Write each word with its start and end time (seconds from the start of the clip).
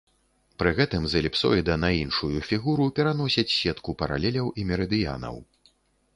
Пры 0.61 0.69
гэтым 0.77 1.03
з 1.11 1.19
эліпсоіда 1.19 1.75
на 1.83 1.91
іншую 1.97 2.31
фігуру 2.49 2.89
пераносяць 3.01 3.49
сетку 3.59 3.97
паралеляў 4.01 4.47
і 4.63 4.69
мерыдыянаў. 4.73 5.35